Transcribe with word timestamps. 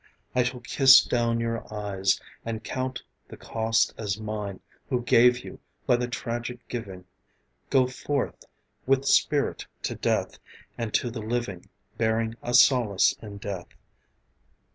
I 0.33 0.41
shall 0.41 0.61
kiss 0.61 1.03
down 1.03 1.39
your 1.39 1.71
eyes, 1.71 2.19
and 2.43 2.63
count 2.63 3.03
the 3.27 3.37
cost 3.37 3.93
As 3.99 4.19
mine, 4.19 4.59
who 4.89 5.03
gave 5.03 5.43
you, 5.43 5.59
by 5.85 5.95
the 5.95 6.07
tragic 6.07 6.67
giving. 6.67 7.05
Go 7.69 7.85
forth 7.85 8.45
with 8.87 9.05
spirit 9.05 9.67
to 9.83 9.93
death, 9.93 10.39
and 10.75 10.91
to 10.95 11.11
the 11.11 11.21
living 11.21 11.69
Bearing 11.99 12.33
a 12.41 12.55
solace 12.55 13.13
in 13.21 13.37
death. 13.37 13.67